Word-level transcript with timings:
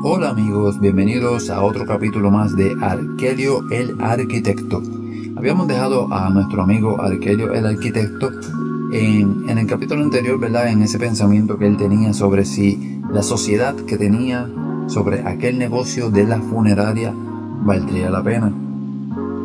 Hola 0.00 0.30
amigos, 0.30 0.78
bienvenidos 0.78 1.50
a 1.50 1.60
otro 1.60 1.84
capítulo 1.84 2.30
más 2.30 2.54
de 2.54 2.76
Arquelio 2.80 3.68
el 3.68 4.00
Arquitecto. 4.00 4.80
Habíamos 5.36 5.66
dejado 5.66 6.06
a 6.14 6.30
nuestro 6.30 6.62
amigo 6.62 7.00
Arquelio 7.00 7.52
el 7.52 7.66
Arquitecto 7.66 8.30
en, 8.92 9.48
el 9.48 9.66
capítulo 9.66 10.04
anterior, 10.04 10.38
¿verdad? 10.38 10.68
En 10.68 10.82
ese 10.82 11.00
pensamiento 11.00 11.58
que 11.58 11.66
él 11.66 11.76
tenía 11.76 12.14
sobre 12.14 12.44
si 12.44 13.00
la 13.12 13.24
sociedad 13.24 13.74
que 13.74 13.98
tenía 13.98 14.48
sobre 14.86 15.26
aquel 15.26 15.58
negocio 15.58 16.10
de 16.10 16.22
la 16.24 16.40
funeraria 16.40 17.12
valdría 17.64 18.08
la 18.08 18.22
pena. 18.22 18.54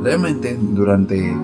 Realmente 0.03 0.55
durante 0.55 1.35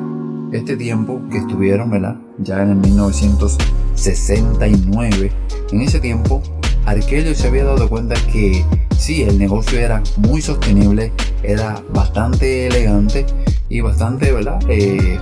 este 0.51 0.77
tiempo 0.77 1.19
que 1.31 1.39
estuvieron, 1.39 1.89
¿verdad? 1.89 2.17
Ya 2.37 2.61
en 2.61 2.69
el 2.69 2.77
1969, 2.77 5.31
en 5.71 5.81
ese 5.81 5.99
tiempo 5.99 6.43
Arquelio 6.85 7.33
se 7.33 7.47
había 7.47 7.65
dado 7.65 7.89
cuenta 7.89 8.13
que 8.31 8.63
sí, 8.99 9.23
el 9.23 9.39
negocio 9.39 9.79
era 9.79 10.03
muy 10.17 10.41
sostenible, 10.41 11.11
era 11.41 11.81
bastante 11.89 12.67
elegante 12.67 13.25
y 13.69 13.79
bastante, 13.81 14.31
¿verdad? 14.31 14.59
Eh, 14.67 15.17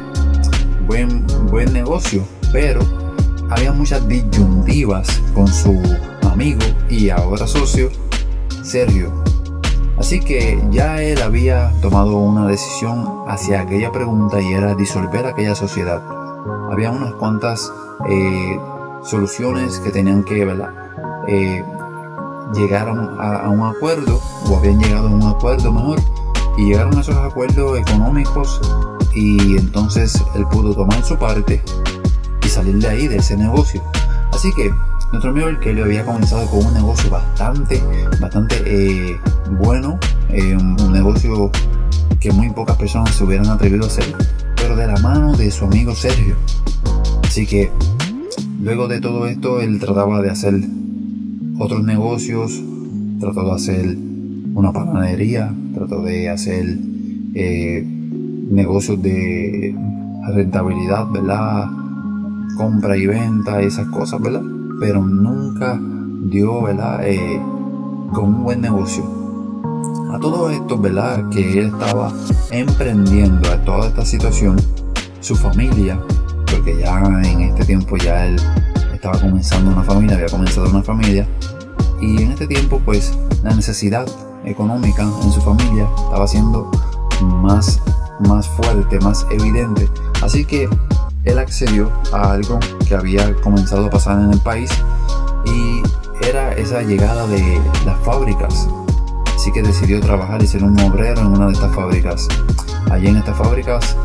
buen, 0.87 1.25
buen 1.49 1.71
negocio, 1.71 2.23
pero 2.51 2.81
había 3.49 3.71
muchas 3.71 4.05
disyuntivas 4.07 5.21
con 5.33 5.47
su 5.47 5.79
amigo 6.23 6.61
y 6.89 7.09
ahora 7.09 7.45
socio, 7.45 7.89
Sergio. 8.63 9.23
Así 9.97 10.19
que 10.19 10.61
ya 10.71 11.01
él 11.01 11.21
había 11.21 11.71
tomado 11.81 12.17
una 12.17 12.47
decisión 12.47 13.23
hacia 13.27 13.61
aquella 13.61 13.91
pregunta 13.91 14.41
y 14.41 14.53
era 14.53 14.75
disolver 14.75 15.25
aquella 15.25 15.55
sociedad. 15.55 16.03
Había 16.71 16.91
unas 16.91 17.13
cuantas 17.13 17.71
eh, 18.09 18.59
soluciones 19.03 19.79
que 19.79 19.91
tenían 19.91 20.23
que, 20.23 20.45
¿verdad? 20.45 20.69
Eh, 21.27 21.63
llegaron 22.53 23.19
a, 23.19 23.49
un 23.49 23.61
acuerdo 23.63 24.21
o 24.49 24.57
habían 24.57 24.79
llegado 24.79 25.07
a 25.07 25.11
un 25.11 25.23
acuerdo 25.23 25.71
mejor 25.71 25.99
y 26.57 26.65
llegaron 26.65 26.97
a 26.97 27.01
esos 27.01 27.15
acuerdos 27.17 27.79
económicos 27.79 28.61
y 29.13 29.57
entonces 29.57 30.23
él 30.35 30.45
pudo 30.47 30.73
tomar 30.73 31.03
su 31.03 31.17
parte 31.17 31.61
y 32.43 32.47
salir 32.47 32.77
de 32.77 32.87
ahí, 32.87 33.07
de 33.07 33.17
ese 33.17 33.35
negocio. 33.35 33.81
Así 34.31 34.51
que 34.53 34.71
nuestro 35.11 35.31
amigo 35.31 35.47
el 35.47 35.59
que 35.59 35.73
le 35.73 35.83
había 35.83 36.05
comenzado 36.05 36.45
con 36.47 36.65
un 36.65 36.73
negocio 36.73 37.09
bastante, 37.09 37.81
bastante 38.19 38.61
eh, 38.65 39.19
bueno, 39.59 39.99
eh, 40.29 40.55
un 40.55 40.91
negocio 40.91 41.51
que 42.19 42.31
muy 42.31 42.49
pocas 42.49 42.77
personas 42.77 43.15
se 43.15 43.23
hubieran 43.23 43.47
atrevido 43.47 43.85
a 43.85 43.87
hacer, 43.87 44.05
pero 44.55 44.75
de 44.75 44.87
la 44.87 44.97
mano 44.97 45.35
de 45.35 45.51
su 45.51 45.65
amigo 45.65 45.95
Sergio. 45.95 46.35
Así 47.23 47.45
que 47.45 47.71
luego 48.61 48.87
de 48.87 48.99
todo 48.99 49.27
esto, 49.27 49.61
él 49.61 49.79
trataba 49.79 50.21
de 50.21 50.29
hacer 50.29 50.55
otros 51.59 51.83
negocios, 51.83 52.61
trató 53.19 53.45
de 53.45 53.51
hacer 53.51 53.97
una 54.53 54.71
panadería, 54.71 55.53
trató 55.73 56.01
de 56.01 56.29
hacer 56.29 56.77
eh, 57.33 57.83
negocios 58.49 59.01
de 59.01 59.75
rentabilidad, 60.33 61.09
¿verdad? 61.11 61.67
Compra 62.57 62.97
y 62.97 63.05
venta, 63.05 63.61
esas 63.61 63.87
cosas, 63.87 64.21
¿verdad? 64.21 64.41
Pero 64.79 65.03
nunca 65.03 65.79
dio, 66.29 66.63
¿verdad? 66.63 67.07
Eh, 67.07 67.39
con 68.13 68.35
un 68.35 68.43
buen 68.43 68.61
negocio. 68.61 69.03
A 70.13 70.19
todo 70.19 70.49
esto, 70.49 70.77
¿verdad? 70.77 71.29
Que 71.29 71.59
él 71.59 71.67
estaba 71.67 72.11
emprendiendo 72.51 73.51
a 73.51 73.57
toda 73.63 73.87
esta 73.87 74.05
situación, 74.05 74.57
su 75.19 75.35
familia, 75.35 75.99
porque 76.49 76.77
ya 76.79 76.99
en 76.99 77.41
este 77.41 77.65
tiempo 77.65 77.97
ya 77.97 78.25
él 78.25 78.37
estaba 78.97 79.19
comenzando 79.19 79.71
una 79.71 79.83
familia, 79.83 80.15
había 80.15 80.27
comenzado 80.27 80.69
una 80.69 80.83
familia, 80.83 81.27
y 82.01 82.21
en 82.21 82.31
este 82.31 82.47
tiempo 82.47 82.81
pues 82.83 83.17
la 83.43 83.55
necesidad 83.55 84.07
económica 84.43 85.03
en 85.03 85.31
su 85.31 85.41
familia 85.41 85.87
estaba 85.95 86.27
siendo 86.27 86.71
más, 87.21 87.79
más 88.19 88.47
fuerte, 88.47 88.99
más 88.99 89.25
evidente. 89.31 89.87
Así 90.21 90.45
que 90.45 90.67
él 91.25 91.39
accedió 91.39 91.91
a 92.11 92.31
algo 92.31 92.59
que 92.87 92.95
había 92.95 93.33
comenzado 93.41 93.85
a 93.85 93.89
pasar 93.89 94.19
en 94.19 94.33
el 94.33 94.39
país 94.39 94.69
y 95.45 95.83
era 96.27 96.53
esa 96.53 96.81
llegada 96.81 97.27
de 97.27 97.61
las 97.85 97.99
fábricas. 98.03 98.67
Así 99.35 99.51
que 99.51 99.61
decidió 99.61 99.99
trabajar 99.99 100.41
y 100.41 100.47
ser 100.47 100.63
un 100.63 100.79
obrero 100.79 101.21
en 101.21 101.27
una 101.27 101.47
de 101.47 101.53
estas 101.53 101.73
fábricas. 101.75 102.27
Allí 102.89 103.07
en 103.07 103.17
estas 103.17 103.37
fábricas 103.37 103.95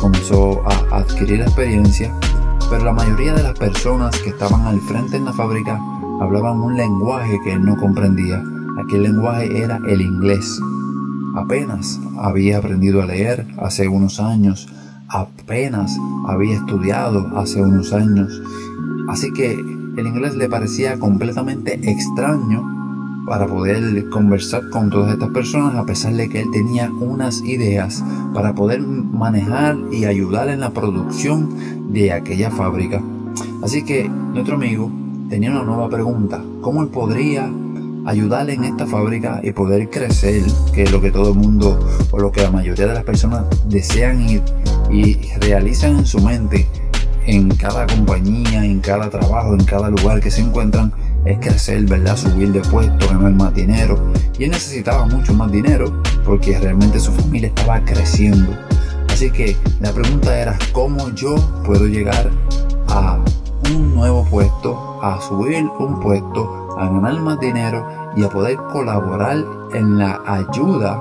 comenzó 0.00 0.62
a 0.66 0.98
adquirir 0.98 1.42
experiencia 1.42 2.12
pero 2.70 2.84
la 2.84 2.92
mayoría 2.92 3.34
de 3.34 3.42
las 3.42 3.58
personas 3.58 4.18
que 4.20 4.30
estaban 4.30 4.62
al 4.66 4.80
frente 4.80 5.16
en 5.16 5.24
la 5.24 5.32
fábrica 5.32 5.80
hablaban 6.20 6.60
un 6.60 6.76
lenguaje 6.76 7.40
que 7.42 7.52
él 7.52 7.64
no 7.64 7.76
comprendía. 7.76 8.42
Aquel 8.82 9.02
lenguaje 9.02 9.62
era 9.62 9.80
el 9.88 10.00
inglés. 10.00 10.60
Apenas 11.34 12.00
había 12.18 12.58
aprendido 12.58 13.02
a 13.02 13.06
leer 13.06 13.46
hace 13.58 13.88
unos 13.88 14.20
años, 14.20 14.68
apenas 15.08 15.96
había 16.26 16.56
estudiado 16.56 17.36
hace 17.36 17.60
unos 17.60 17.92
años. 17.92 18.42
Así 19.08 19.32
que 19.32 19.52
el 19.52 20.06
inglés 20.06 20.34
le 20.34 20.48
parecía 20.48 20.98
completamente 20.98 21.74
extraño 21.90 22.83
para 23.26 23.46
poder 23.46 24.08
conversar 24.10 24.68
con 24.70 24.90
todas 24.90 25.12
estas 25.12 25.30
personas 25.30 25.76
a 25.76 25.86
pesar 25.86 26.12
de 26.14 26.28
que 26.28 26.40
él 26.40 26.50
tenía 26.52 26.90
unas 26.90 27.42
ideas 27.42 28.04
para 28.34 28.54
poder 28.54 28.80
manejar 28.80 29.76
y 29.90 30.04
ayudar 30.04 30.48
en 30.48 30.60
la 30.60 30.70
producción 30.70 31.92
de 31.92 32.12
aquella 32.12 32.50
fábrica. 32.50 33.02
Así 33.62 33.84
que 33.84 34.08
nuestro 34.08 34.56
amigo 34.56 34.90
tenía 35.28 35.50
una 35.50 35.62
nueva 35.62 35.88
pregunta, 35.88 36.42
¿cómo 36.60 36.82
él 36.82 36.88
podría 36.88 37.50
ayudarle 38.06 38.54
en 38.54 38.64
esta 38.64 38.86
fábrica 38.86 39.40
y 39.42 39.52
poder 39.52 39.88
crecer, 39.88 40.42
que 40.74 40.82
es 40.82 40.92
lo 40.92 41.00
que 41.00 41.10
todo 41.10 41.30
el 41.32 41.38
mundo 41.38 41.78
o 42.10 42.18
lo 42.18 42.30
que 42.30 42.42
la 42.42 42.50
mayoría 42.50 42.86
de 42.86 42.94
las 42.94 43.04
personas 43.04 43.44
desean 43.68 44.28
ir 44.28 44.42
y 44.90 45.14
realizan 45.40 45.98
en 45.98 46.06
su 46.06 46.20
mente 46.20 46.68
en 47.26 47.48
cada 47.54 47.86
compañía, 47.86 48.64
en 48.64 48.80
cada 48.80 49.08
trabajo, 49.08 49.54
en 49.54 49.64
cada 49.64 49.88
lugar 49.88 50.20
que 50.20 50.30
se 50.30 50.42
encuentran, 50.42 50.92
es 51.24 51.38
crecer, 51.38 51.84
¿verdad? 51.84 52.16
Subir 52.16 52.52
de 52.52 52.60
puesto, 52.60 53.08
ganar 53.08 53.32
más 53.32 53.54
dinero. 53.54 53.98
Y 54.38 54.44
él 54.44 54.50
necesitaba 54.50 55.06
mucho 55.06 55.32
más 55.34 55.50
dinero 55.50 56.02
porque 56.24 56.58
realmente 56.58 57.00
su 57.00 57.12
familia 57.12 57.48
estaba 57.48 57.80
creciendo. 57.84 58.52
Así 59.08 59.30
que 59.30 59.56
la 59.80 59.92
pregunta 59.92 60.36
era, 60.36 60.58
¿cómo 60.72 61.08
yo 61.10 61.36
puedo 61.64 61.86
llegar 61.86 62.30
a 62.88 63.18
un 63.70 63.94
nuevo 63.94 64.24
puesto, 64.24 65.00
a 65.02 65.20
subir 65.20 65.64
un 65.78 66.00
puesto, 66.00 66.76
a 66.78 66.86
ganar 66.86 67.20
más 67.20 67.38
dinero 67.40 67.86
y 68.16 68.24
a 68.24 68.28
poder 68.28 68.56
colaborar 68.72 69.44
en 69.72 69.98
la 69.98 70.20
ayuda, 70.26 71.00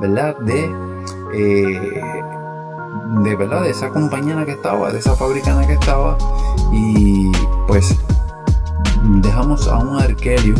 ¿verdad? 0.00 0.36
De, 0.40 0.70
eh, 1.34 2.02
de 3.22 3.36
verdad, 3.36 3.62
de 3.62 3.70
esa 3.70 3.88
compañía 3.90 4.44
que 4.44 4.52
estaba, 4.52 4.92
de 4.92 4.98
esa 4.98 5.16
fábrica 5.16 5.66
que 5.66 5.72
estaba. 5.72 6.18
Y 6.72 7.32
pues 7.66 7.96
dejamos 9.34 9.66
a 9.66 9.78
un 9.78 10.00
arquerio, 10.00 10.54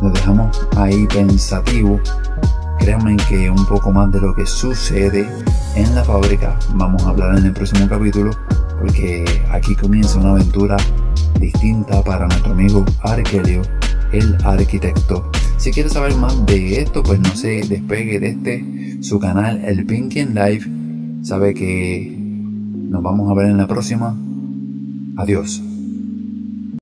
lo 0.00 0.08
dejamos 0.08 0.66
ahí 0.78 1.06
pensativo. 1.08 2.00
Créanme 2.78 3.18
que 3.28 3.50
un 3.50 3.66
poco 3.66 3.92
más 3.92 4.10
de 4.10 4.18
lo 4.18 4.34
que 4.34 4.46
sucede 4.46 5.28
en 5.76 5.94
la 5.94 6.02
fábrica 6.02 6.58
vamos 6.72 7.02
a 7.02 7.10
hablar 7.10 7.36
en 7.36 7.44
el 7.44 7.52
próximo 7.52 7.86
capítulo, 7.86 8.30
porque 8.80 9.26
aquí 9.50 9.76
comienza 9.76 10.18
una 10.18 10.30
aventura 10.30 10.78
distinta 11.38 12.02
para 12.02 12.26
nuestro 12.28 12.52
amigo 12.52 12.82
Arquelio, 13.02 13.60
el 14.12 14.38
arquitecto. 14.42 15.30
Si 15.58 15.70
quieres 15.70 15.92
saber 15.92 16.16
más 16.16 16.46
de 16.46 16.80
esto, 16.80 17.02
pues 17.02 17.20
no 17.20 17.36
se 17.36 17.60
despegue 17.68 18.20
de 18.20 18.28
este 18.30 19.02
su 19.02 19.20
canal, 19.20 19.62
el 19.66 19.84
Pinkin 19.84 20.34
Live. 20.34 20.64
Sabe 21.22 21.52
que 21.52 22.16
nos 22.88 23.02
vamos 23.02 23.30
a 23.30 23.34
ver 23.34 23.50
en 23.50 23.58
la 23.58 23.66
próxima. 23.66 24.16
Adiós. 25.18 25.60